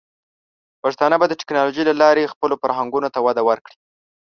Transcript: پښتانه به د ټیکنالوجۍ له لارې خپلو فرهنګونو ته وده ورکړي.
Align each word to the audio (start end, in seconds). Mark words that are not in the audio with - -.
پښتانه 0.83 1.15
به 1.19 1.25
د 1.29 1.33
ټیکنالوجۍ 1.39 1.83
له 1.87 1.95
لارې 2.01 2.31
خپلو 2.33 2.55
فرهنګونو 2.61 3.07
ته 3.13 3.19
وده 3.27 3.41
ورکړي. 3.49 3.75